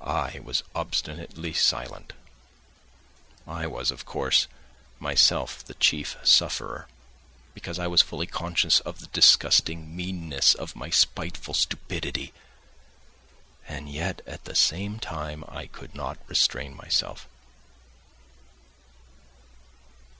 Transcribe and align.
I 0.00 0.40
was 0.42 0.64
obstinately 0.74 1.52
silent. 1.52 2.12
I 3.46 3.68
was, 3.68 3.92
of 3.92 4.04
course, 4.04 4.48
myself 4.98 5.64
the 5.64 5.74
chief 5.74 6.16
sufferer, 6.24 6.88
because 7.54 7.78
I 7.78 7.86
was 7.86 8.02
fully 8.02 8.26
conscious 8.26 8.80
of 8.80 8.98
the 8.98 9.06
disgusting 9.06 9.94
meanness 9.94 10.52
of 10.54 10.74
my 10.74 10.90
spiteful 10.90 11.54
stupidity, 11.54 12.32
and 13.68 13.88
yet 13.88 14.20
at 14.26 14.46
the 14.46 14.56
same 14.56 14.98
time 14.98 15.44
I 15.46 15.68
could 15.68 15.94
not 15.94 16.18
restrain 16.26 16.74
myself. 16.76 17.28